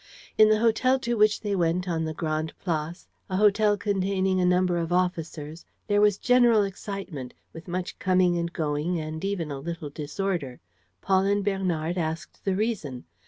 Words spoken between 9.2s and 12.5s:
even a little disorder. Paul and Bernard asked